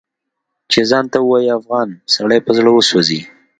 [0.71, 3.21] چې ځان ته ووايي افغان سړی په زړه وسوځي